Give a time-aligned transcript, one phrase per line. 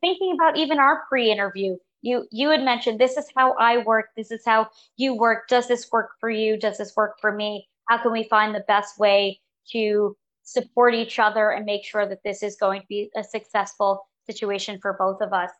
[0.00, 4.30] thinking about even our pre-interview, you you had mentioned this is how I work, this
[4.30, 5.48] is how you work.
[5.48, 6.56] Does this work for you?
[6.56, 7.68] Does this work for me?
[7.88, 9.40] How can we find the best way
[9.72, 14.06] to support each other and make sure that this is going to be a successful
[14.26, 15.50] situation for both of us?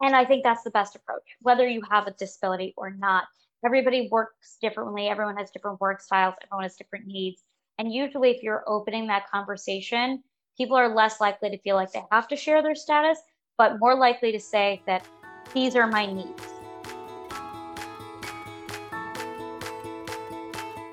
[0.00, 3.24] And I think that's the best approach, whether you have a disability or not.
[3.64, 7.42] Everybody works differently, everyone has different work styles, everyone has different needs.
[7.78, 10.22] And usually, if you're opening that conversation,
[10.56, 13.18] people are less likely to feel like they have to share their status,
[13.56, 15.06] but more likely to say that
[15.52, 16.42] these are my needs.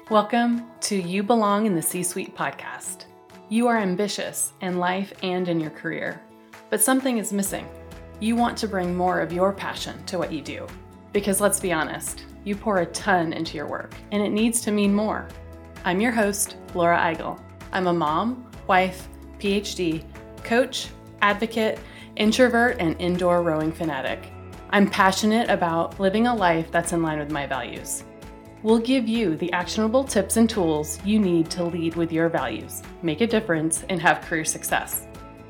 [0.09, 3.05] Welcome to You Belong in the C Suite podcast.
[3.49, 6.21] You are ambitious in life and in your career,
[6.69, 7.67] but something is missing
[8.19, 10.67] you want to bring more of your passion to what you do.
[11.11, 14.71] Because let's be honest, you pour a ton into your work, and it needs to
[14.71, 15.27] mean more.
[15.85, 17.41] I'm your host, Laura Eigel.
[17.71, 19.07] I'm a mom, wife,
[19.39, 20.03] PhD,
[20.43, 20.89] coach,
[21.23, 21.79] advocate,
[22.21, 24.31] introvert, and indoor rowing fanatic.
[24.69, 28.03] I'm passionate about living a life that's in line with my values.
[28.61, 32.83] We'll give you the actionable tips and tools you need to lead with your values,
[33.01, 35.07] make a difference, and have career success.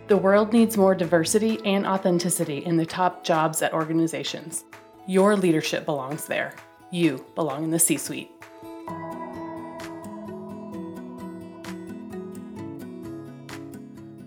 [0.08, 4.64] The world needs more diversity and authenticity in the top jobs at organizations.
[5.08, 6.54] Your leadership belongs there.
[6.90, 8.32] You belong in the C suite.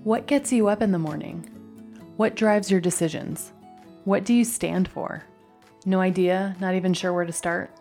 [0.02, 1.48] What gets you up in the morning?
[2.16, 3.52] What drives your decisions?
[4.04, 5.24] What do you stand for?
[5.84, 7.72] No idea, not even sure where to start?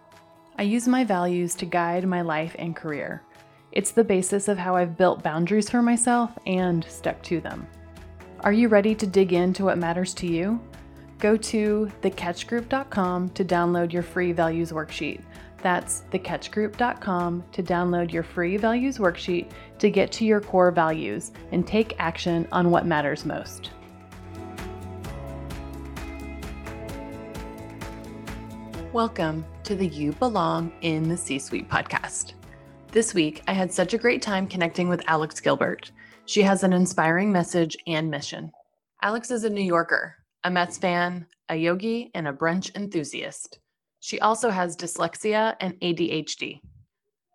[0.57, 3.21] I use my values to guide my life and career.
[3.71, 7.67] It's the basis of how I've built boundaries for myself and stuck to them.
[8.39, 10.59] Are you ready to dig into what matters to you?
[11.19, 15.21] Go to thecatchgroup.com to download your free values worksheet.
[15.61, 21.67] That's thecatchgroup.com to download your free values worksheet to get to your core values and
[21.67, 23.69] take action on what matters most.
[28.93, 32.33] Welcome to the You Belong in the C Suite podcast.
[32.91, 35.91] This week, I had such a great time connecting with Alex Gilbert.
[36.25, 38.51] She has an inspiring message and mission.
[39.01, 43.57] Alex is a New Yorker, a Mets fan, a yogi, and a brunch enthusiast.
[43.99, 46.59] She also has dyslexia and ADHD.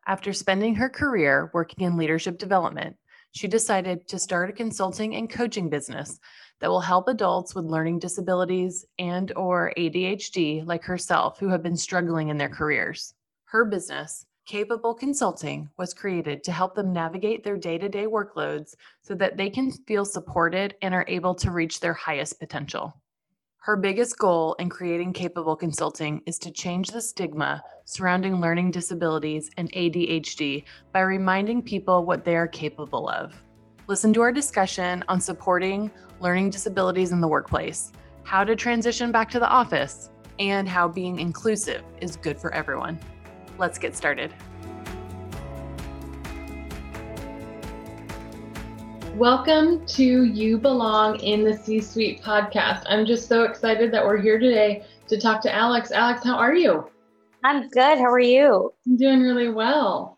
[0.06, 2.94] After spending her career working in leadership development,
[3.32, 6.20] she decided to start a consulting and coaching business
[6.60, 11.76] that will help adults with learning disabilities and or ADHD like herself who have been
[11.76, 13.14] struggling in their careers.
[13.44, 18.74] Her business, Capable Consulting was created to help them navigate their day to day workloads
[19.02, 22.94] so that they can feel supported and are able to reach their highest potential.
[23.58, 29.50] Her biggest goal in creating Capable Consulting is to change the stigma surrounding learning disabilities
[29.58, 30.64] and ADHD
[30.94, 33.34] by reminding people what they are capable of.
[33.88, 35.90] Listen to our discussion on supporting
[36.20, 37.90] learning disabilities in the workplace,
[38.22, 43.00] how to transition back to the office, and how being inclusive is good for everyone.
[43.56, 44.34] Let's get started.
[49.14, 52.82] Welcome to You Belong in the C Suite podcast.
[52.90, 55.92] I'm just so excited that we're here today to talk to Alex.
[55.92, 56.86] Alex, how are you?
[57.42, 57.96] I'm good.
[57.96, 58.70] How are you?
[58.86, 60.17] I'm doing really well.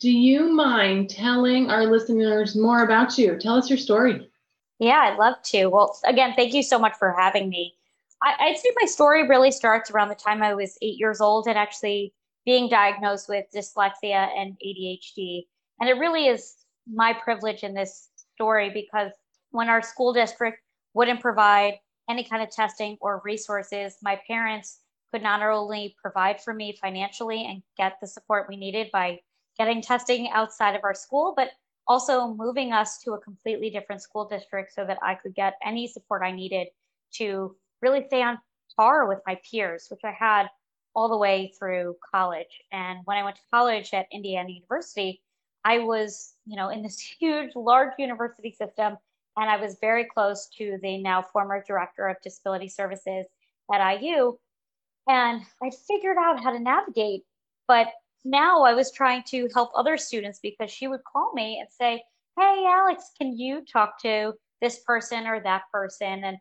[0.00, 3.36] Do you mind telling our listeners more about you?
[3.38, 4.30] Tell us your story.
[4.78, 5.66] Yeah, I'd love to.
[5.66, 7.74] Well, again, thank you so much for having me.
[8.22, 11.46] I, would say my story really starts around the time I was eight years old
[11.46, 12.14] and actually
[12.46, 15.46] being diagnosed with dyslexia and ADHD.
[15.80, 16.56] And it really is
[16.90, 19.12] my privilege in this story because
[19.50, 20.60] when our school district
[20.94, 21.74] wouldn't provide
[22.08, 24.80] any kind of testing or resources, my parents
[25.12, 29.20] could not only provide for me financially and get the support we needed by
[29.58, 31.50] getting testing outside of our school, but
[31.86, 35.86] also moving us to a completely different school district so that I could get any
[35.86, 36.68] support I needed
[37.14, 38.38] to really stay on
[38.76, 40.46] par with my peers, which I had
[40.94, 42.62] all the way through college.
[42.72, 45.20] And when I went to college at Indiana University,
[45.64, 48.96] I was, you know, in this huge, large university system,
[49.36, 53.26] and I was very close to the now former director of disability services
[53.72, 54.36] at IU.
[55.08, 57.24] And I figured out how to navigate,
[57.66, 57.88] but
[58.24, 62.02] now I was trying to help other students because she would call me and say,
[62.38, 66.24] Hey, Alex, can you talk to this person or that person?
[66.24, 66.38] And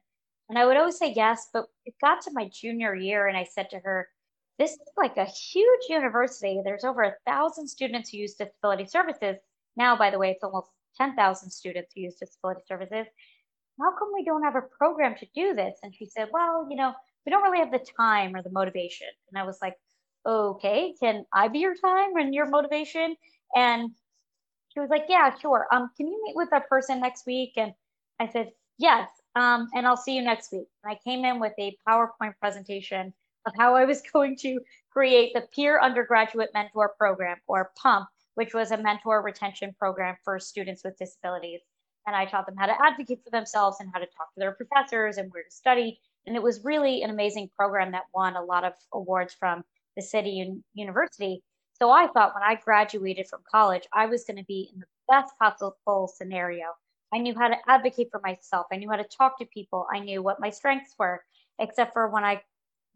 [0.49, 3.43] and I would always say yes, but it got to my junior year and I
[3.43, 4.07] said to her,
[4.57, 6.59] this is like a huge university.
[6.63, 9.37] There's over a thousand students who use disability services.
[9.77, 13.05] Now, by the way, it's almost 10,000 students who use disability services.
[13.79, 15.77] How come we don't have a program to do this?
[15.81, 16.93] And she said, well, you know,
[17.25, 19.07] we don't really have the time or the motivation.
[19.31, 19.75] And I was like,
[20.25, 23.15] okay, can I be your time and your motivation?
[23.55, 23.91] And
[24.73, 25.67] she was like, yeah, sure.
[25.71, 27.53] Um, can you meet with that person next week?
[27.57, 27.73] And
[28.19, 29.09] I said, yes.
[29.35, 30.67] um, and I'll see you next week.
[30.83, 33.13] And I came in with a PowerPoint presentation
[33.45, 34.59] of how I was going to
[34.91, 40.39] create the Peer Undergraduate Mentor Program, or PUMP, which was a mentor retention program for
[40.39, 41.61] students with disabilities.
[42.07, 44.53] And I taught them how to advocate for themselves and how to talk to their
[44.53, 45.99] professors and where to study.
[46.25, 49.63] And it was really an amazing program that won a lot of awards from
[49.99, 51.43] the city and university.
[51.73, 54.85] So I thought when I graduated from college, I was going to be in the
[55.09, 56.67] best possible scenario.
[57.13, 58.67] I knew how to advocate for myself.
[58.71, 59.87] I knew how to talk to people.
[59.93, 61.21] I knew what my strengths were,
[61.59, 62.41] except for when I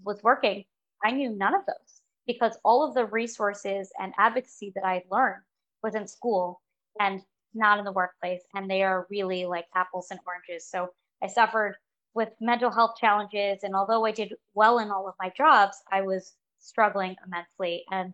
[0.04, 0.64] was working,
[1.04, 5.44] I knew none of those because all of the resources and advocacy that I learned
[5.82, 6.62] was in school
[7.00, 7.22] and
[7.54, 8.42] not in the workplace.
[8.54, 10.70] And they are really like apples and oranges.
[10.70, 10.90] So
[11.22, 11.76] I suffered
[12.14, 13.64] with mental health challenges.
[13.64, 16.34] And although I did well in all of my jobs, I was
[16.64, 17.84] struggling immensely.
[17.92, 18.14] And,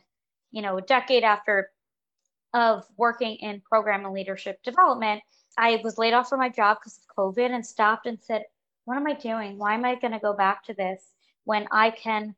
[0.51, 1.69] you know, a decade after
[2.54, 5.22] of working in program and leadership development,
[5.57, 8.44] I was laid off from my job because of COVID and stopped and said,
[8.86, 9.57] what am I doing?
[9.57, 11.04] Why am I going to go back to this
[11.44, 12.36] when I can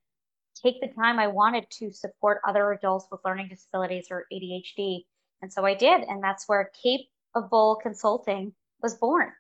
[0.62, 5.06] take the time I wanted to support other adults with learning disabilities or ADHD?
[5.42, 6.02] And so I did.
[6.02, 9.32] And that's where Capable Consulting was born.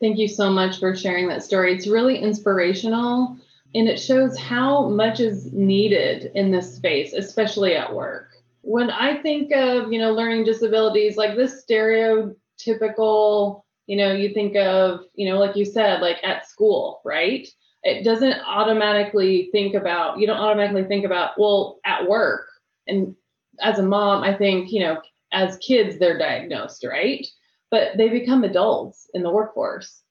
[0.00, 1.74] Thank you so much for sharing that story.
[1.74, 3.38] It's really inspirational
[3.74, 8.28] and it shows how much is needed in this space, especially at work.
[8.62, 14.56] When I think of, you know, learning disabilities, like this stereotypical, you know, you think
[14.56, 17.48] of, you know, like you said, like at school, right?
[17.82, 22.46] It doesn't automatically think about, you don't automatically think about, well, at work.
[22.86, 23.16] And
[23.60, 25.00] as a mom, I think, you know,
[25.32, 27.26] as kids, they're diagnosed, right?
[27.72, 30.02] but they become adults in the workforce.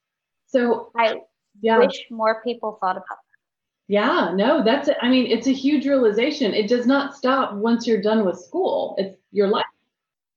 [0.47, 1.21] So I
[1.61, 1.77] yeah.
[1.77, 3.19] wish more people thought about.
[3.91, 6.53] Yeah, no, that's I mean, it's a huge realization.
[6.53, 8.95] It does not stop once you're done with school.
[8.97, 9.65] It's your life.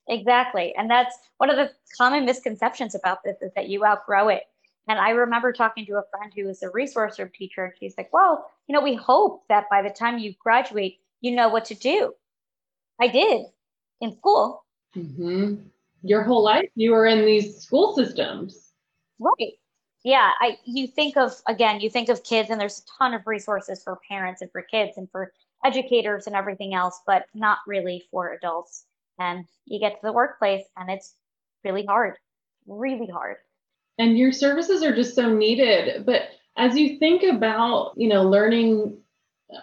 [0.09, 0.75] Exactly.
[0.77, 4.43] And that's one of the common misconceptions about this is that you outgrow it.
[4.89, 7.95] And I remember talking to a friend who was a resource room teacher, and she's
[7.97, 11.65] like, Well, you know, we hope that by the time you graduate, you know what
[11.67, 12.13] to do.
[13.01, 13.47] I did
[14.01, 14.65] in school.
[14.97, 15.55] Mm-hmm
[16.05, 18.73] your whole life you were in these school systems
[19.19, 19.55] right
[20.05, 23.27] yeah i you think of again you think of kids and there's a ton of
[23.27, 25.33] resources for parents and for kids and for
[25.65, 28.85] educators and everything else but not really for adults.
[29.19, 31.15] And you get to the workplace and it's
[31.65, 32.15] really hard
[32.67, 33.37] really hard.
[33.99, 36.23] And your services are just so needed but
[36.57, 38.99] as you think about you know learning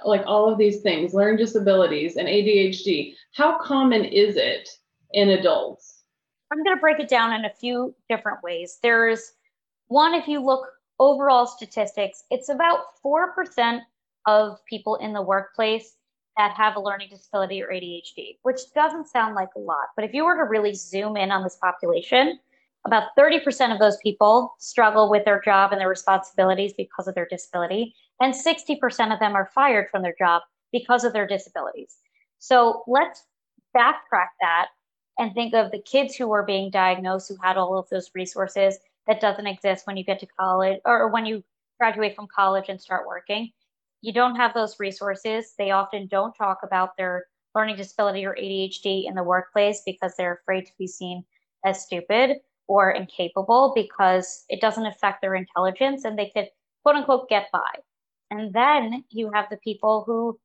[0.05, 4.69] like all of these things learning disabilities and adhd how common is it
[5.13, 6.03] in adults?
[6.51, 8.79] I'm going to break it down in a few different ways.
[8.83, 9.33] There's
[9.91, 10.67] one, if you look
[10.99, 13.81] overall statistics, it's about 4%
[14.25, 15.95] of people in the workplace
[16.37, 19.87] that have a learning disability or ADHD, which doesn't sound like a lot.
[19.97, 22.39] But if you were to really zoom in on this population,
[22.85, 27.27] about 30% of those people struggle with their job and their responsibilities because of their
[27.29, 30.41] disability, and 60% of them are fired from their job
[30.71, 31.97] because of their disabilities.
[32.39, 33.25] So let's
[33.75, 34.67] backtrack that
[35.19, 38.79] and think of the kids who were being diagnosed who had all of those resources
[39.07, 41.43] that doesn't exist when you get to college or when you
[41.79, 43.51] graduate from college and start working.
[44.01, 45.53] You don't have those resources.
[45.57, 47.25] They often don't talk about their
[47.55, 51.23] learning disability or ADHD in the workplace because they're afraid to be seen
[51.65, 52.37] as stupid
[52.67, 56.47] or incapable because it doesn't affect their intelligence and they could
[56.83, 57.71] quote unquote get by.
[58.29, 60.39] And then you have the people who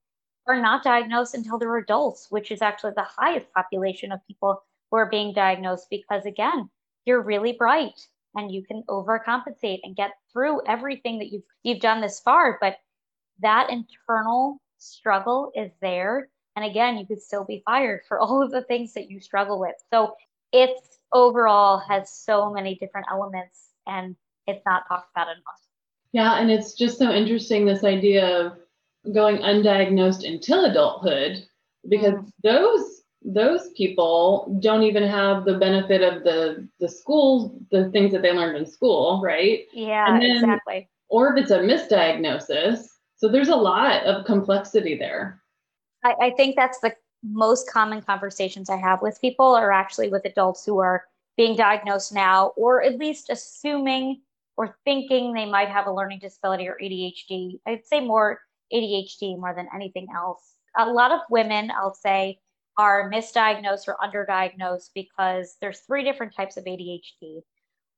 [0.46, 4.96] are not diagnosed until they're adults, which is actually the highest population of people who
[4.96, 6.68] are being diagnosed because, again,
[7.04, 8.00] you're really bright
[8.36, 12.76] and you can overcompensate and get through everything that you've you've done this far but
[13.40, 16.28] that internal struggle is there.
[16.54, 19.58] And again you could still be fired for all of the things that you struggle
[19.58, 19.74] with.
[19.92, 20.14] So
[20.52, 24.16] it's overall has so many different elements and
[24.46, 25.60] it's not talked about enough.
[26.12, 28.58] Yeah and it's just so interesting this idea of
[29.12, 31.44] going undiagnosed until adulthood
[31.88, 32.30] because mm.
[32.42, 32.95] those
[33.26, 38.32] those people don't even have the benefit of the the school the things that they
[38.32, 39.66] learned in school right?
[39.72, 40.88] Yeah then, exactly.
[41.08, 45.40] or if it's a misdiagnosis so there's a lot of complexity there.
[46.04, 50.24] I, I think that's the most common conversations i have with people are actually with
[50.24, 51.04] adults who are
[51.36, 54.20] being diagnosed now or at least assuming
[54.56, 58.38] or thinking they might have a learning disability or adhd i'd say more
[58.72, 60.54] ADHD more than anything else.
[60.76, 62.40] A lot of women, I'll say,
[62.78, 67.40] are misdiagnosed or underdiagnosed because there's three different types of ADHD.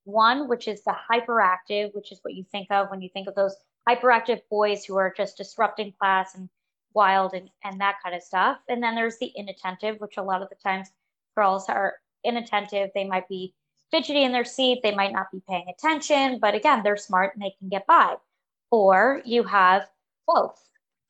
[0.04, 3.34] One, which is the hyperactive, which is what you think of when you think of
[3.34, 3.56] those
[3.88, 6.48] hyperactive boys who are just disrupting class and
[6.94, 8.58] wild and, and that kind of stuff.
[8.68, 10.88] And then there's the inattentive, which a lot of the times
[11.36, 12.90] girls are inattentive.
[12.94, 13.54] They might be
[13.90, 17.42] fidgety in their seat, they might not be paying attention, but again, they're smart and
[17.42, 18.16] they can get by.
[18.70, 19.88] Or you have
[20.26, 20.60] both,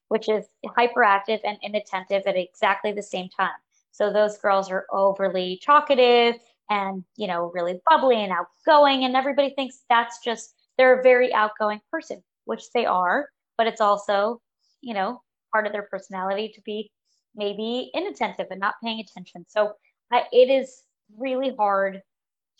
[0.08, 3.50] which is hyperactive and inattentive at exactly the same time.
[3.92, 6.36] So those girls are overly talkative
[6.70, 9.04] and, you know, really bubbly and outgoing.
[9.04, 13.80] And everybody thinks that's just, they're a very outgoing person, which they are, but it's
[13.80, 14.40] also,
[14.80, 15.22] you know,
[15.52, 16.90] part of their personality to be
[17.34, 19.44] maybe inattentive and not paying attention.
[19.48, 19.72] So
[20.12, 20.82] it is
[21.16, 22.02] really hard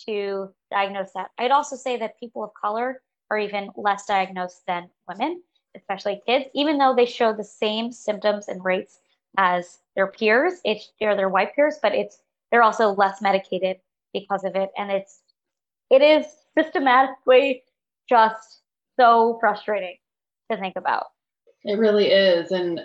[0.07, 1.31] to diagnose that.
[1.39, 5.43] I'd also say that people of color are even less diagnosed than women,
[5.79, 9.01] especially kids, even though they show the same symptoms and rates
[9.37, 10.55] as their peers.
[10.65, 12.19] It's they're their white peers, but it's
[12.51, 13.79] they're also less medicated
[14.13, 14.71] because of it.
[14.77, 15.21] And it's
[15.91, 17.63] it is systematically
[18.09, 18.61] just
[18.99, 19.97] so frustrating
[20.51, 21.07] to think about.
[21.65, 22.51] It really is.
[22.51, 22.81] And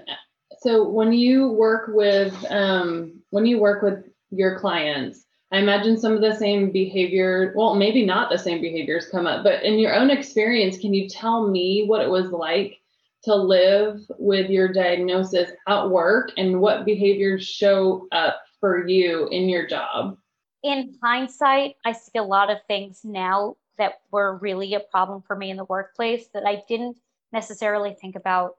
[0.60, 6.14] so when you work with um, when you work with your clients, I imagine some
[6.14, 9.94] of the same behavior, well, maybe not the same behaviors come up, but in your
[9.94, 12.80] own experience, can you tell me what it was like
[13.24, 19.50] to live with your diagnosis at work and what behaviors show up for you in
[19.50, 20.18] your job?
[20.64, 25.36] In hindsight, I see a lot of things now that were really a problem for
[25.36, 26.98] me in the workplace that I didn't
[27.32, 28.56] necessarily think about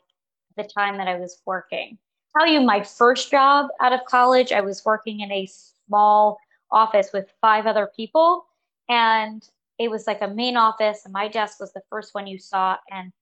[0.56, 1.98] the time that I was working.
[2.36, 5.48] Tell you my first job out of college, I was working in a
[5.86, 6.38] small
[6.70, 8.46] office with five other people.
[8.88, 9.46] And
[9.78, 12.76] it was like a main office, and my desk was the first one you saw.
[12.90, 13.12] And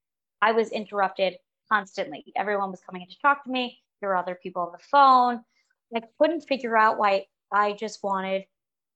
[0.43, 1.37] I was interrupted
[1.71, 2.25] constantly.
[2.35, 3.79] Everyone was coming in to talk to me.
[4.01, 5.41] There were other people on the phone.
[5.95, 8.43] I couldn't figure out why I just wanted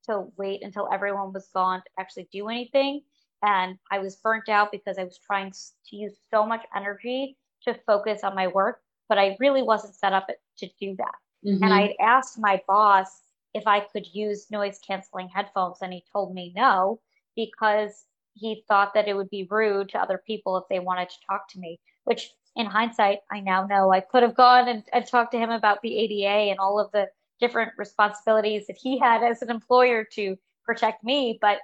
[0.08, 3.02] to wait until everyone was gone to actually do anything.
[3.44, 7.80] And I was burnt out because I was trying to use so much energy to
[7.86, 11.16] focus on my work, but I really wasn't set up to do that.
[11.46, 11.64] Mm-hmm.
[11.64, 13.22] And I asked my boss
[13.54, 15.78] if I could use noise canceling headphones.
[15.82, 17.00] And he told me no,
[17.38, 18.04] because
[18.38, 21.50] he thought that it would be rude to other people if they wanted to talk
[21.50, 25.32] to me, which in hindsight, I now know I could have gone and, and talked
[25.34, 27.08] to him about the ADA and all of the
[27.40, 31.38] different responsibilities that he had as an employer to protect me.
[31.40, 31.60] But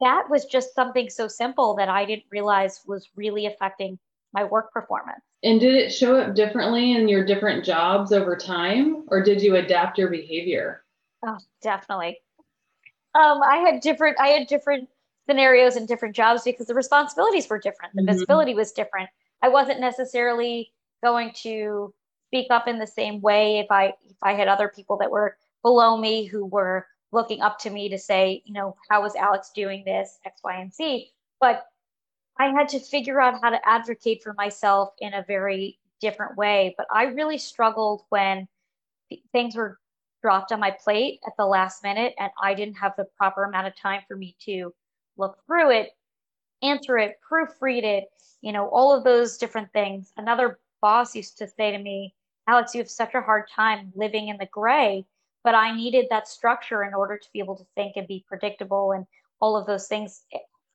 [0.00, 3.98] that was just something so simple that I didn't realize was really affecting
[4.32, 5.20] my work performance.
[5.42, 9.56] And did it show up differently in your different jobs over time, or did you
[9.56, 10.84] adapt your behavior?
[11.24, 12.18] Oh, definitely.
[13.14, 14.88] Um, I had different I had different
[15.30, 17.94] scenarios and different jobs because the responsibilities were different.
[17.94, 18.12] The mm-hmm.
[18.12, 19.08] visibility was different.
[19.42, 20.72] I wasn't necessarily
[21.04, 21.94] going to
[22.28, 25.36] speak up in the same way if I if I had other people that were
[25.62, 29.50] below me who were looking up to me to say, you know, how is Alex
[29.54, 31.10] doing this X, Y, and Z.
[31.40, 31.64] But
[32.38, 36.74] I had to figure out how to advocate for myself in a very different way.
[36.76, 38.48] But I really struggled when
[39.32, 39.78] things were
[40.22, 43.68] dropped on my plate at the last minute and I didn't have the proper amount
[43.68, 44.72] of time for me to
[45.20, 45.90] look through it,
[46.62, 48.04] answer it, proofread it,
[48.40, 50.12] you know, all of those different things.
[50.16, 52.14] Another boss used to say to me,
[52.48, 55.06] Alex, you have such a hard time living in the gray,
[55.44, 58.92] but I needed that structure in order to be able to think and be predictable
[58.92, 59.06] and
[59.40, 60.22] all of those things.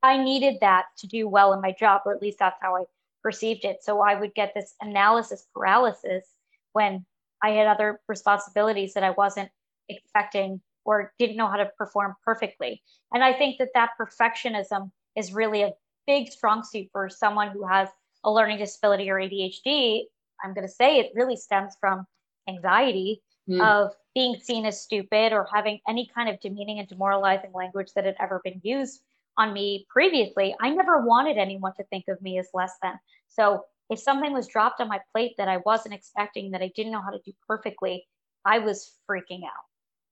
[0.03, 2.83] I needed that to do well in my job, or at least that's how I
[3.23, 3.83] perceived it.
[3.83, 6.25] So I would get this analysis paralysis
[6.73, 7.05] when
[7.41, 9.49] I had other responsibilities that I wasn't
[9.89, 12.81] expecting or didn't know how to perform perfectly.
[13.13, 15.73] And I think that that perfectionism is really a
[16.07, 17.89] big strong suit for someone who has
[18.23, 20.03] a learning disability or ADHD.
[20.43, 22.05] I'm going to say it really stems from
[22.47, 23.61] anxiety mm.
[23.61, 28.05] of being seen as stupid or having any kind of demeaning and demoralizing language that
[28.05, 29.01] had ever been used
[29.37, 30.55] on me previously.
[30.61, 32.97] I never wanted anyone to think of me as less than.
[33.27, 36.91] So if something was dropped on my plate that I wasn't expecting, that I didn't
[36.91, 38.07] know how to do perfectly,
[38.45, 39.65] I was freaking out.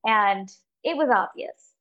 [0.05, 0.49] And
[0.83, 1.71] it was obvious.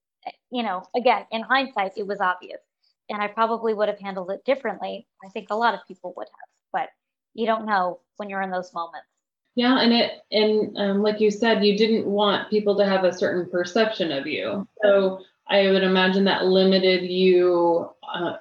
[0.50, 2.60] You know, again, in hindsight, it was obvious.
[3.08, 5.06] And I probably would have handled it differently.
[5.24, 6.88] I think a lot of people would have, but
[7.34, 9.06] you don't know when you're in those moments.
[9.54, 13.12] Yeah, and it and um, like you said, you didn't want people to have a
[13.12, 14.66] certain perception of you.
[14.82, 18.36] So I would imagine that limited you uh,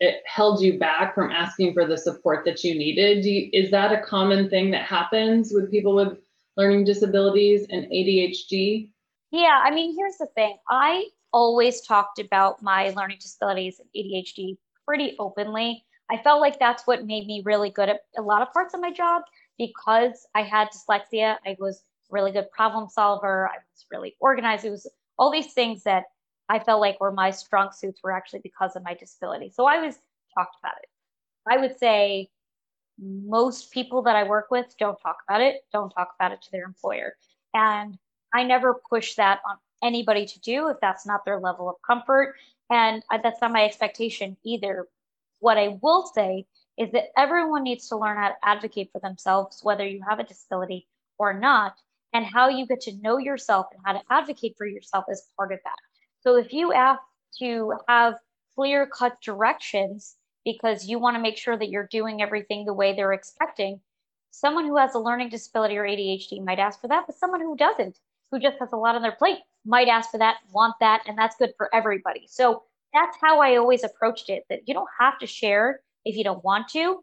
[0.00, 3.24] it held you back from asking for the support that you needed.
[3.24, 6.18] You, is that a common thing that happens with people with
[6.56, 8.90] learning disabilities and ADHD?
[9.30, 10.56] Yeah, I mean, here's the thing.
[10.70, 14.56] I always talked about my learning disabilities and ADHD
[14.86, 15.84] pretty openly.
[16.10, 18.80] I felt like that's what made me really good at a lot of parts of
[18.80, 19.22] my job
[19.58, 21.36] because I had dyslexia.
[21.44, 23.48] I was really good problem solver.
[23.48, 24.64] I was really organized.
[24.64, 26.04] It was all these things that
[26.48, 29.50] I felt like were my strong suits were actually because of my disability.
[29.50, 29.96] So I was
[30.34, 30.88] talked about it.
[31.48, 32.30] I would say
[32.98, 36.50] most people that I work with don't talk about it, don't talk about it to
[36.52, 37.14] their employer.
[37.52, 37.98] And
[38.32, 42.34] I never push that on anybody to do if that's not their level of comfort.
[42.70, 44.88] And that's not my expectation either.
[45.38, 49.60] What I will say is that everyone needs to learn how to advocate for themselves,
[49.62, 51.76] whether you have a disability or not,
[52.12, 55.52] and how you get to know yourself and how to advocate for yourself is part
[55.52, 55.76] of that.
[56.20, 57.00] So if you ask
[57.38, 58.14] to have
[58.54, 62.94] clear cut directions because you want to make sure that you're doing everything the way
[62.94, 63.80] they're expecting,
[64.30, 67.56] someone who has a learning disability or ADHD might ask for that, but someone who
[67.56, 67.98] doesn't,
[68.30, 71.16] who just has a lot on their plate, might ask for that, want that, and
[71.16, 72.26] that's good for everybody.
[72.28, 76.24] So that's how I always approached it that you don't have to share if you
[76.24, 77.02] don't want to,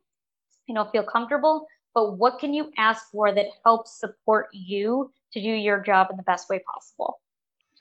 [0.68, 5.42] you know, feel comfortable, but what can you ask for that helps support you to
[5.42, 7.20] do your job in the best way possible?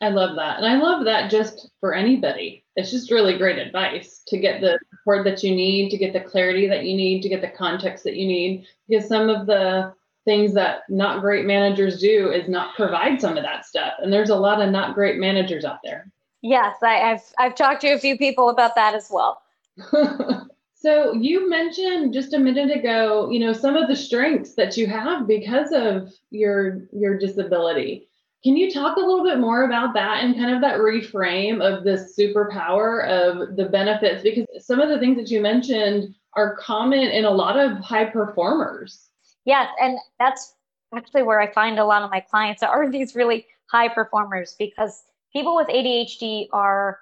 [0.00, 0.58] I love that.
[0.58, 2.64] And I love that just for anybody.
[2.74, 6.20] It's just really great advice to get the support that you need, to get the
[6.20, 8.66] clarity that you need, to get the context that you need.
[8.88, 13.42] Because some of the things that not great managers do is not provide some of
[13.42, 13.94] that stuff.
[13.98, 16.10] And there's a lot of not great managers out there.
[16.42, 19.42] Yes, I, have I've talked to a few people about that as well.
[20.74, 24.86] so you mentioned just a minute ago, you know, some of the strengths that you
[24.86, 28.08] have because of your your disability.
[28.42, 31.84] Can you talk a little bit more about that and kind of that reframe of
[31.84, 34.24] this superpower of the benefits?
[34.24, 38.06] Because some of the things that you mentioned are common in a lot of high
[38.06, 39.10] performers.
[39.44, 40.54] Yes, and that's
[40.94, 45.02] actually where I find a lot of my clients are these really high performers because
[45.32, 46.98] people with ADHD are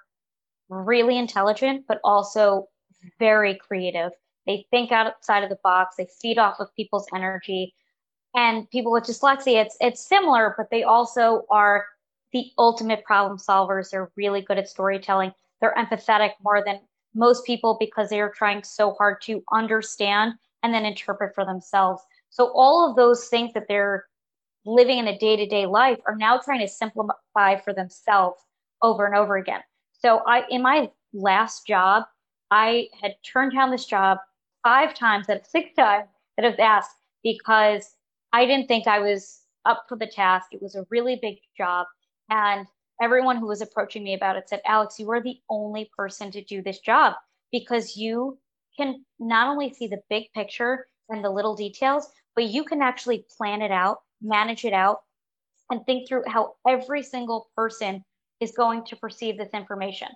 [0.69, 2.67] really intelligent, but also
[3.19, 4.11] very creative.
[4.47, 7.73] They think outside of the box, they feed off of people's energy.
[8.33, 11.85] And people with dyslexia it's it's similar but they also are
[12.31, 13.89] the ultimate problem solvers.
[13.89, 15.33] They're really good at storytelling.
[15.59, 16.79] They're empathetic more than
[17.13, 22.01] most people because they are trying so hard to understand and then interpret for themselves
[22.31, 24.05] so all of those things that they're
[24.65, 28.41] living in a day-to-day life are now trying to simplify for themselves
[28.81, 29.61] over and over again
[29.91, 32.03] so i in my last job
[32.49, 34.17] i had turned down this job
[34.63, 36.07] five times at six times
[36.37, 37.95] that i was asked because
[38.33, 40.47] I didn't think I was up for the task.
[40.51, 41.87] It was a really big job.
[42.29, 42.65] And
[43.01, 46.43] everyone who was approaching me about it said, Alex, you are the only person to
[46.43, 47.13] do this job
[47.51, 48.37] because you
[48.77, 53.25] can not only see the big picture and the little details, but you can actually
[53.37, 55.01] plan it out, manage it out,
[55.69, 58.03] and think through how every single person
[58.39, 60.07] is going to perceive this information.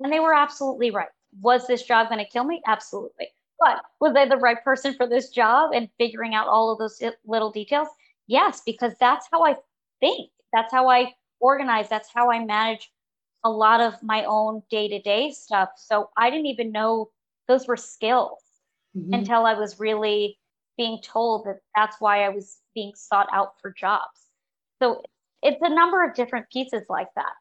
[0.00, 1.08] And they were absolutely right.
[1.40, 2.60] Was this job going to kill me?
[2.66, 3.28] Absolutely.
[3.58, 7.00] But was I the right person for this job and figuring out all of those
[7.24, 7.88] little details?
[8.26, 9.56] Yes, because that's how I
[10.00, 10.30] think.
[10.52, 11.88] That's how I organize.
[11.88, 12.90] That's how I manage
[13.44, 15.70] a lot of my own day to day stuff.
[15.76, 17.10] So I didn't even know
[17.48, 18.40] those were skills
[18.96, 19.14] mm-hmm.
[19.14, 20.38] until I was really
[20.76, 24.28] being told that that's why I was being sought out for jobs.
[24.80, 25.02] So
[25.42, 27.32] it's a number of different pieces like that.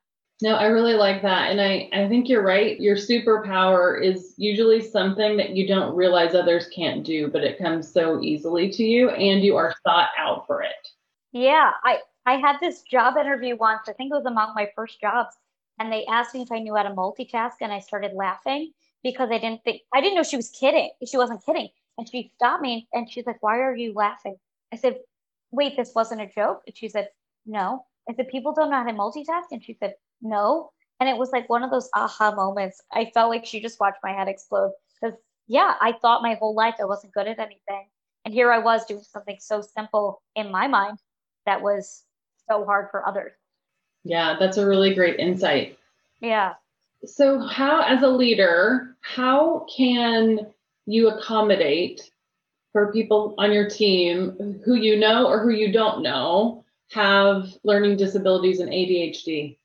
[0.41, 1.51] No, I really like that.
[1.51, 2.79] And I, I think you're right.
[2.79, 7.91] Your superpower is usually something that you don't realize others can't do, but it comes
[7.91, 10.87] so easily to you and you are sought out for it.
[11.31, 11.71] Yeah.
[11.83, 15.35] I, I had this job interview once, I think it was among my first jobs,
[15.79, 18.71] and they asked me if I knew how to multitask, and I started laughing
[19.03, 20.91] because I didn't think I didn't know she was kidding.
[21.07, 21.69] She wasn't kidding.
[22.01, 24.35] And she stopped me and she's like, Why are you laughing?
[24.73, 24.97] I said,
[25.51, 26.63] Wait, this wasn't a joke.
[26.65, 27.09] And she said,
[27.45, 27.85] No.
[28.09, 29.51] I said, People don't know how to multitask.
[29.51, 30.71] And she said, no.
[30.99, 32.81] And it was like one of those aha moments.
[32.91, 35.15] I felt like she just watched my head explode because,
[35.47, 37.87] yeah, I thought my whole life I wasn't good at anything.
[38.25, 40.97] And here I was doing something so simple in my mind
[41.45, 42.03] that was
[42.49, 43.33] so hard for others.
[44.03, 45.77] Yeah, that's a really great insight.
[46.19, 46.53] Yeah.
[47.05, 50.47] So, how, as a leader, how can
[50.91, 52.11] you accommodate
[52.71, 57.97] for people on your team who you know or who you don't know have learning
[57.97, 59.57] disabilities and ADHD?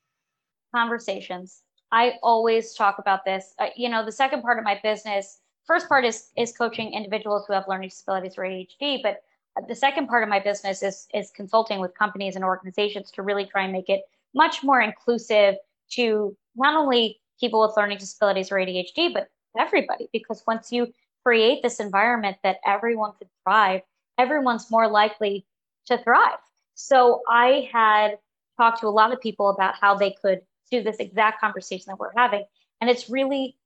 [0.77, 1.63] conversations.
[1.93, 3.55] I always talk about this.
[3.59, 7.45] Uh, you know, the second part of my business, first part is is coaching individuals
[7.47, 9.23] who have learning disabilities or ADHD, but
[9.69, 13.47] the second part of my business is is consulting with companies and organizations to really
[13.47, 14.03] try and make it
[14.35, 15.55] much more inclusive
[15.91, 20.09] to not only people with learning disabilities or ADHD, but everybody.
[20.13, 20.93] Because once you
[21.27, 23.81] create this environment that everyone could thrive,
[24.17, 25.45] everyone's more likely
[25.85, 26.39] to thrive.
[26.77, 28.19] So I had
[28.57, 31.99] talked to a lot of people about how they could do this exact conversation that
[31.99, 32.45] we're having.
[32.81, 33.57] And it's really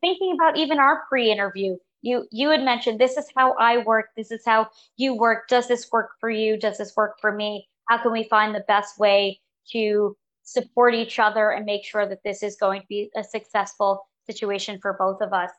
[0.00, 1.76] thinking about even our pre-interview.
[2.00, 5.48] You you had mentioned this is how I work, this is how you work.
[5.48, 6.56] Does this work for you?
[6.56, 7.68] Does this work for me?
[7.90, 9.38] How can we find the best way
[9.72, 14.08] to support each other and make sure that this is going to be a successful
[14.26, 15.50] situation for both of us?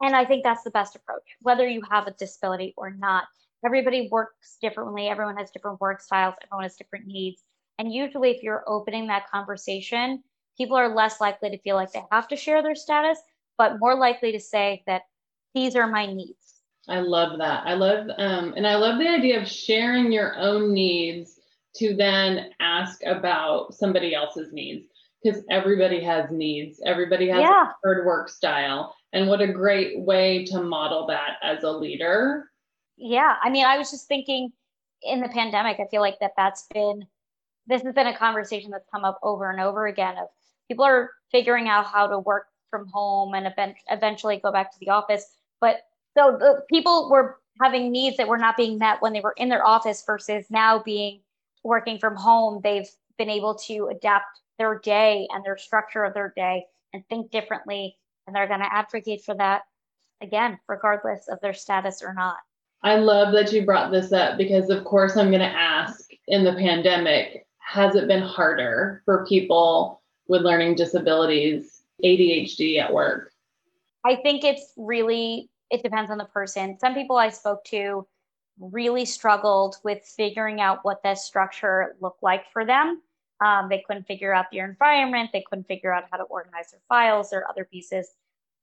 [0.00, 3.24] And I think that's the best approach, whether you have a disability or not.
[3.64, 7.42] Everybody works differently, everyone has different work styles, everyone has different needs.
[7.78, 10.22] And usually, if you're opening that conversation,
[10.56, 13.18] people are less likely to feel like they have to share their status,
[13.56, 15.02] but more likely to say that
[15.54, 16.54] these are my needs.
[16.88, 17.66] I love that.
[17.66, 21.38] I love, um, and I love the idea of sharing your own needs
[21.76, 24.86] to then ask about somebody else's needs
[25.22, 26.80] because everybody has needs.
[26.84, 27.66] Everybody has yeah.
[27.66, 28.94] a hard work style.
[29.12, 32.50] And what a great way to model that as a leader.
[32.96, 33.36] Yeah.
[33.42, 34.52] I mean, I was just thinking
[35.02, 37.06] in the pandemic, I feel like that that's been,
[37.66, 40.28] this has been a conversation that's come up over and over again of
[40.68, 43.52] people are figuring out how to work from home and
[43.90, 45.24] eventually go back to the office.
[45.60, 45.82] But
[46.16, 49.48] so the people were having needs that were not being met when they were in
[49.48, 51.20] their office versus now being
[51.64, 52.60] working from home.
[52.62, 57.30] They've been able to adapt their day and their structure of their day and think
[57.30, 57.96] differently.
[58.28, 59.62] And they're going to advocate for that
[60.20, 62.36] again, regardless of their status or not.
[62.82, 66.44] I love that you brought this up because, of course, I'm going to ask in
[66.44, 73.32] the pandemic, has it been harder for people with learning disabilities, ADHD at work?
[74.04, 76.78] I think it's really, it depends on the person.
[76.78, 78.06] Some people I spoke to
[78.60, 83.00] really struggled with figuring out what that structure looked like for them.
[83.40, 85.30] Um, they couldn't figure out their environment.
[85.32, 88.10] They couldn't figure out how to organize their files or other pieces.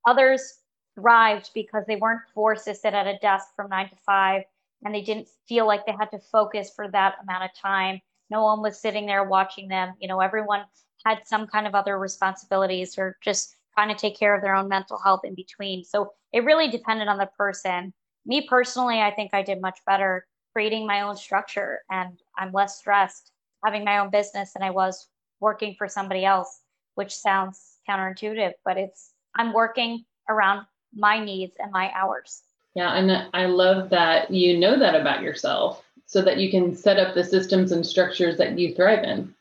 [0.06, 0.60] Others
[0.94, 4.42] thrived because they weren't forced to sit at a desk from nine to five
[4.84, 8.00] and they didn't feel like they had to focus for that amount of time.
[8.30, 9.94] No one was sitting there watching them.
[10.00, 10.64] You know, everyone
[11.04, 14.68] had some kind of other responsibilities or just trying to take care of their own
[14.68, 15.84] mental health in between.
[15.84, 17.92] So it really depended on the person.
[18.24, 22.78] Me personally, I think I did much better creating my own structure and I'm less
[22.78, 23.30] stressed
[23.64, 25.08] having my own business than I was
[25.40, 26.60] working for somebody else,
[26.94, 32.42] which sounds counterintuitive, but it's I'm working around my needs and my hours.
[32.74, 36.98] Yeah, and I love that you know that about yourself so that you can set
[36.98, 39.34] up the systems and structures that you thrive in.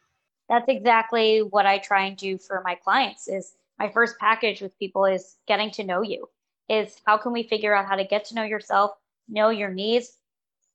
[0.49, 4.77] That's exactly what I try and do for my clients is my first package with
[4.79, 6.29] people is getting to know you.
[6.69, 8.91] Is how can we figure out how to get to know yourself,
[9.27, 10.17] know your needs,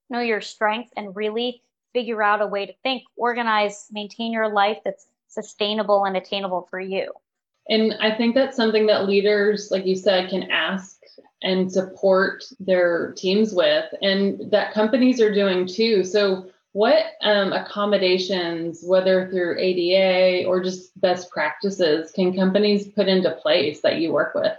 [0.08, 4.78] know your strengths and really figure out a way to think, organize, maintain your life
[4.84, 7.12] that's sustainable and attainable for you.
[7.68, 10.98] And I think that's something that leaders, like you said, can ask
[11.42, 16.04] and support their teams with, and that companies are doing too.
[16.04, 23.32] So, what um, accommodations, whether through ADA or just best practices, can companies put into
[23.32, 24.52] place that you work with?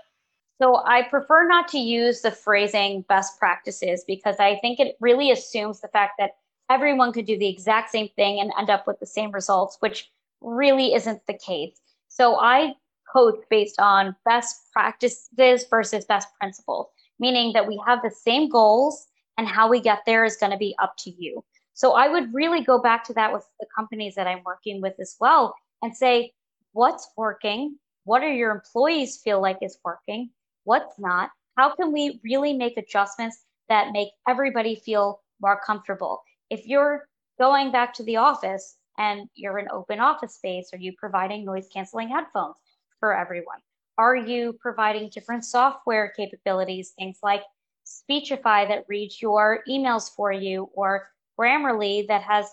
[0.62, 5.32] So, I prefer not to use the phrasing best practices because I think it really
[5.32, 6.32] assumes the fact that
[6.72, 10.10] everyone could do the exact same thing and end up with the same results, which
[10.40, 11.82] really isn't the case.
[12.08, 12.74] So I
[13.12, 16.88] coach based on best practices versus best principles,
[17.20, 19.08] meaning that we have the same goals
[19.38, 21.44] and how we get there is going to be up to you.
[21.74, 24.94] So I would really go back to that with the companies that I'm working with
[25.00, 26.32] as well and say,
[26.72, 27.78] what's working?
[28.06, 30.30] What do your employees feel like is working?
[30.64, 31.32] What's not?
[31.58, 36.24] How can we really make adjustments that make everybody feel more comfortable?
[36.52, 37.08] If you're
[37.40, 41.68] going back to the office and you're an open office space, are you providing noise
[41.74, 42.58] canceling headphones
[43.00, 43.58] for everyone?
[43.98, 47.42] Are you providing different software capabilities, things like
[47.86, 51.10] Speechify that reads your emails for you, or
[51.40, 52.46] Grammarly that has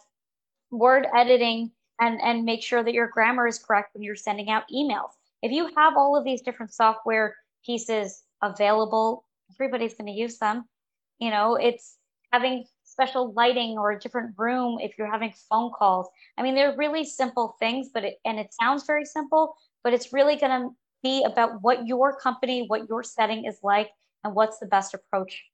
[0.70, 4.62] word editing and, and make sure that your grammar is correct when you're sending out
[4.72, 5.10] emails.
[5.42, 7.34] If you have all of these different software
[7.64, 10.64] pieces available, everybody's going to use them.
[11.18, 11.96] You know, it's
[12.32, 12.64] having
[12.98, 16.08] special lighting or a different room if you're having phone calls.
[16.36, 20.12] I mean, they're really simple things, but it, and it sounds very simple, but it's
[20.12, 20.70] really going to
[21.04, 23.90] be about what your company, what your setting is like,
[24.24, 25.44] and what's the best approach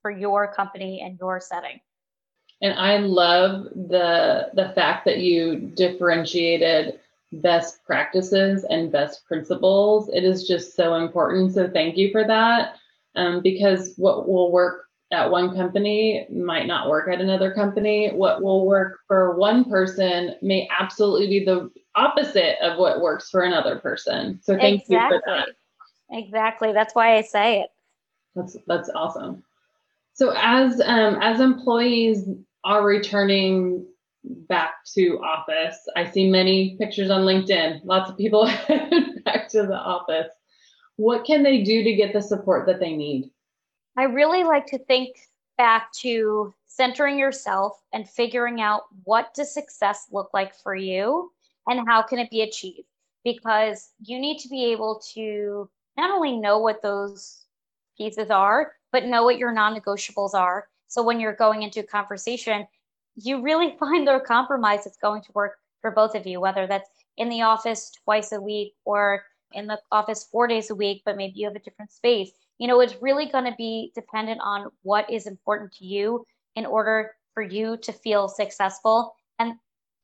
[0.00, 1.80] for your company and your setting.
[2.60, 7.00] And I love the the fact that you differentiated
[7.32, 10.08] best practices and best principles.
[10.08, 11.54] It is just so important.
[11.54, 12.76] So thank you for that.
[13.16, 18.10] Um, because what will work at one company might not work at another company.
[18.10, 23.42] What will work for one person may absolutely be the opposite of what works for
[23.42, 24.40] another person.
[24.42, 24.96] So thank exactly.
[24.96, 25.48] you for that.
[26.18, 26.72] Exactly.
[26.72, 27.70] That's why I say it.
[28.34, 29.44] That's that's awesome.
[30.14, 32.26] So as um, as employees
[32.64, 33.86] are returning
[34.24, 37.80] back to office, I see many pictures on LinkedIn.
[37.84, 38.46] Lots of people
[39.24, 40.32] back to the office.
[40.96, 43.30] What can they do to get the support that they need?
[43.96, 45.16] I really like to think
[45.58, 51.30] back to centering yourself and figuring out what does success look like for you
[51.66, 52.88] and how can it be achieved
[53.24, 57.44] because you need to be able to not only know what those
[57.96, 62.66] pieces are but know what your non-negotiables are so when you're going into a conversation
[63.16, 66.88] you really find the compromise that's going to work for both of you, whether that's
[67.16, 71.16] in the office twice a week or in the office four days a week, but
[71.16, 72.30] maybe you have a different space.
[72.62, 76.64] You know, it's really going to be dependent on what is important to you in
[76.64, 79.16] order for you to feel successful.
[79.40, 79.54] And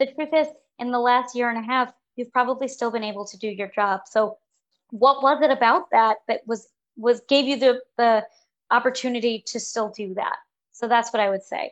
[0.01, 0.49] the truth is,
[0.81, 3.69] in the last year and a half, you've probably still been able to do your
[3.69, 4.01] job.
[4.07, 4.39] So,
[4.91, 6.67] what was it about that that was
[6.97, 8.27] was gave you the the
[8.73, 10.39] opportunity to still do that?
[10.73, 11.71] So that's what I would say.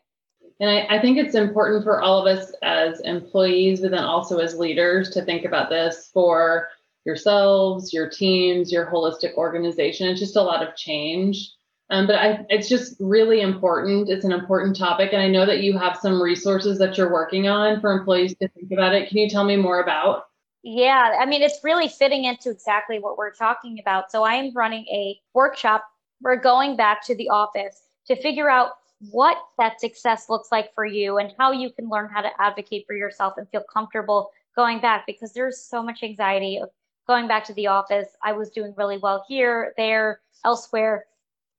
[0.61, 4.39] And I, I, think it's important for all of us as employees, but then also
[4.39, 6.69] as leaders to think about this for
[7.07, 10.09] yourselves, your teams, your holistic organization.
[10.09, 11.53] It's just a lot of change.
[11.89, 14.11] Um, but I, it's just really important.
[14.11, 15.13] It's an important topic.
[15.13, 18.49] And I know that you have some resources that you're working on for employees to
[18.49, 19.09] think about it.
[19.09, 20.25] Can you tell me more about?
[20.65, 24.11] Yeah, I mean, it's really fitting into exactly what we're talking about.
[24.11, 25.85] So I am running a workshop.
[26.21, 28.71] We're going back to the office to figure out
[29.13, 32.85] what that success looks like for you and how you can learn how to advocate
[32.87, 36.71] for yourself and feel comfortable going back because there's so much anxiety of
[37.07, 38.09] going back to the office.
[38.23, 41.07] I was doing really well here, there, elsewhere.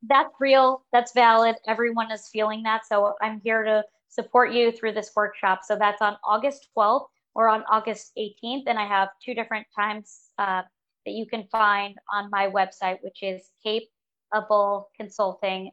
[0.04, 1.56] That's real, that's valid.
[1.68, 2.86] Everyone is feeling that.
[2.88, 5.62] So I'm here to support you through this workshop.
[5.64, 8.64] So that's on August 12th or on August 18th.
[8.68, 10.62] And I have two different times uh,
[11.06, 15.72] that you can find on my website, which is capableconsulting.com.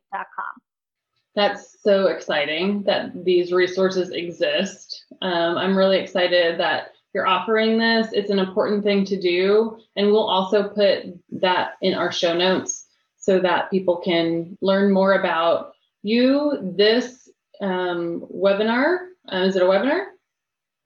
[1.34, 5.04] That's so exciting that these resources exist.
[5.20, 8.08] Um, I'm really excited that you're offering this.
[8.12, 9.78] It's an important thing to do.
[9.96, 11.04] And we'll also put
[11.40, 16.74] that in our show notes so that people can learn more about you.
[16.76, 17.28] This
[17.60, 20.06] um, webinar, uh, is it a webinar?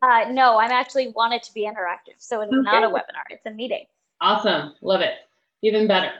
[0.00, 2.18] Uh, no, I'm actually wanted to be interactive.
[2.18, 2.62] So it's okay.
[2.62, 3.86] not a webinar, it's a meeting.
[4.20, 4.74] Awesome.
[4.80, 5.14] Love it.
[5.62, 6.12] Even better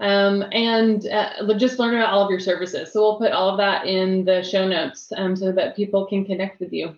[0.00, 2.92] um, and uh, just learn about all of your services.
[2.92, 6.24] So we'll put all of that in the show notes um, so that people can
[6.24, 6.96] connect with you.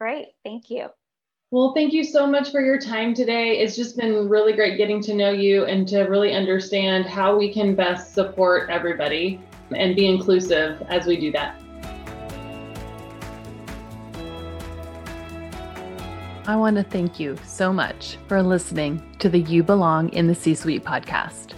[0.00, 0.28] Great.
[0.44, 0.88] Thank you.
[1.50, 3.58] Well, thank you so much for your time today.
[3.58, 7.50] It's just been really great getting to know you and to really understand how we
[7.50, 9.40] can best support everybody
[9.74, 11.58] and be inclusive as we do that.
[16.46, 20.34] I want to thank you so much for listening to the You Belong in the
[20.34, 21.54] C Suite podcast.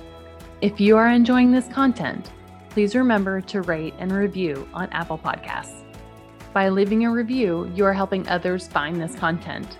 [0.61, 2.31] If you are enjoying this content,
[2.69, 5.80] please remember to rate and review on Apple Podcasts.
[6.53, 9.79] By leaving a review, you are helping others find this content.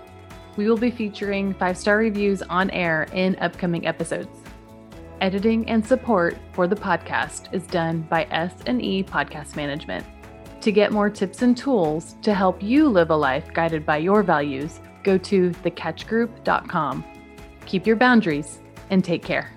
[0.55, 4.37] We will be featuring five star reviews on air in upcoming episodes.
[5.19, 10.05] Editing and support for the podcast is done by S&E Podcast Management.
[10.61, 14.23] To get more tips and tools to help you live a life guided by your
[14.23, 17.03] values, go to thecatchgroup.com.
[17.65, 19.51] Keep your boundaries and take care.